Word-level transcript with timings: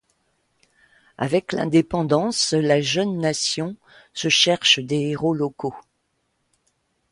Avec 1.19 1.51
l'indépendance, 1.51 2.53
la 2.53 2.81
jeune 2.81 3.19
nation 3.19 3.75
se 4.15 4.29
cherche 4.29 4.79
des 4.79 4.97
héros 4.99 5.35
locaux. 5.35 5.75